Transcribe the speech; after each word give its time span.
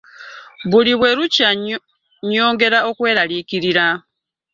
Buli 0.69 0.93
bwelukya 0.99 1.49
nyongera 2.31 2.79
okweralikirira. 2.89 3.85